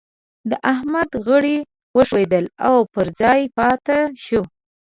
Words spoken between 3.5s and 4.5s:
پاته شو.